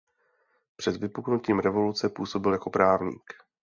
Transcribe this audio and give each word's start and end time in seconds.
Před 0.75 0.95
vypuknutím 0.95 1.59
revoluce 1.59 2.09
působil 2.09 2.53
jako 2.53 2.69
právník. 2.69 3.33